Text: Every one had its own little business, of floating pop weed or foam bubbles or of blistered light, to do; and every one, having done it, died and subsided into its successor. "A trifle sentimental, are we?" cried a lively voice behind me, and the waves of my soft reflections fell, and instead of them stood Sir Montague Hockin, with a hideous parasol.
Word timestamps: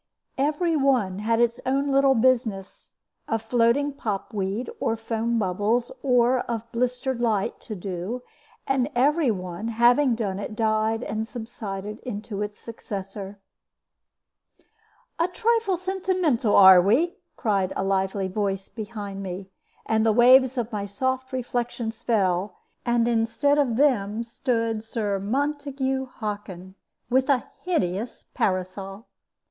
Every 0.39 0.75
one 0.75 1.19
had 1.19 1.39
its 1.39 1.59
own 1.63 1.91
little 1.91 2.15
business, 2.15 2.93
of 3.27 3.43
floating 3.43 3.93
pop 3.93 4.33
weed 4.33 4.67
or 4.79 4.95
foam 4.95 5.37
bubbles 5.37 5.91
or 6.01 6.39
of 6.39 6.63
blistered 6.71 7.21
light, 7.21 7.59
to 7.59 7.75
do; 7.75 8.23
and 8.65 8.89
every 8.95 9.29
one, 9.29 9.67
having 9.67 10.15
done 10.15 10.39
it, 10.39 10.55
died 10.55 11.03
and 11.03 11.27
subsided 11.27 11.99
into 11.99 12.41
its 12.41 12.59
successor. 12.59 13.39
"A 15.19 15.27
trifle 15.27 15.77
sentimental, 15.77 16.55
are 16.55 16.81
we?" 16.81 17.17
cried 17.35 17.71
a 17.75 17.83
lively 17.83 18.27
voice 18.27 18.69
behind 18.69 19.21
me, 19.21 19.51
and 19.85 20.03
the 20.03 20.11
waves 20.11 20.57
of 20.57 20.71
my 20.71 20.87
soft 20.87 21.31
reflections 21.31 22.01
fell, 22.01 22.57
and 22.87 23.07
instead 23.07 23.59
of 23.59 23.75
them 23.75 24.23
stood 24.23 24.83
Sir 24.83 25.19
Montague 25.19 26.05
Hockin, 26.07 26.73
with 27.07 27.29
a 27.29 27.47
hideous 27.65 28.23
parasol. 28.33 29.05